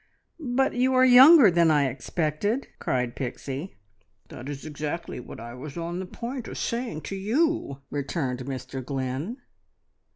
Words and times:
"But 0.39 0.73
you 0.73 0.95
are 0.95 1.05
younger 1.05 1.51
than 1.51 1.69
I 1.69 1.85
expected!" 1.85 2.67
cried 2.79 3.15
Pixie. 3.15 3.77
"That 4.29 4.49
is 4.49 4.65
exactly 4.65 5.19
what 5.19 5.39
I 5.39 5.53
was 5.53 5.77
on 5.77 5.99
the 5.99 6.07
point 6.07 6.47
of 6.47 6.57
saying 6.57 7.01
to 7.01 7.15
you," 7.15 7.81
returned 7.91 8.39
Mr 8.45 8.83
Glynn. 8.83 9.37